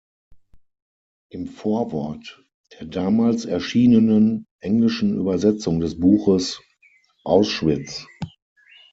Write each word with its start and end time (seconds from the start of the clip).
Im 1.29 1.45
Vorwort 1.45 2.43
der 2.73 2.87
damals 2.87 3.45
erschienenen 3.45 4.47
englischen 4.59 5.15
Übersetzung 5.15 5.79
des 5.79 5.99
Buches 5.99 6.59
"Auschwitz. 7.23 8.07